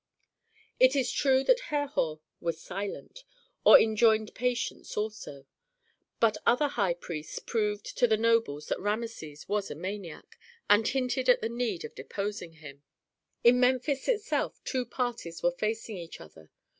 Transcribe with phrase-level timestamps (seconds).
[0.79, 3.23] It is true that Herhor was silent,
[3.63, 5.45] or enjoined patience also;
[6.19, 11.29] but other high priests proved to the nobles that Rameses was a maniac, and hinted
[11.29, 12.81] at the need of deposing him.
[13.43, 16.49] In Memphis itself two parties were facing each other.